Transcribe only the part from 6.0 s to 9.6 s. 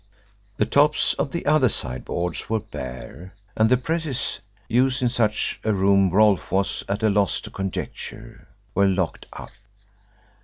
Rolfe was at a loss to conjecture, were locked up.